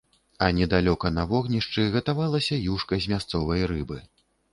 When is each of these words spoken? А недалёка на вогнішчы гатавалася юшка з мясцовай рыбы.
А 0.43 0.45
недалёка 0.59 1.11
на 1.17 1.25
вогнішчы 1.33 1.85
гатавалася 1.95 2.57
юшка 2.77 2.99
з 3.05 3.13
мясцовай 3.13 3.61
рыбы. 3.73 4.01